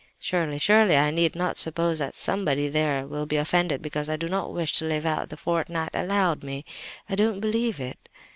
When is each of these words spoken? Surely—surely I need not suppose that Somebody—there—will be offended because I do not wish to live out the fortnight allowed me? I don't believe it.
Surely—surely 0.17 0.97
I 0.97 1.11
need 1.11 1.35
not 1.35 1.59
suppose 1.59 1.99
that 1.99 2.15
Somebody—there—will 2.15 3.27
be 3.27 3.35
offended 3.37 3.83
because 3.83 4.09
I 4.09 4.17
do 4.17 4.27
not 4.27 4.51
wish 4.51 4.73
to 4.79 4.85
live 4.85 5.05
out 5.05 5.29
the 5.29 5.37
fortnight 5.37 5.91
allowed 5.93 6.41
me? 6.43 6.65
I 7.07 7.13
don't 7.13 7.39
believe 7.39 7.79
it. 7.79 8.09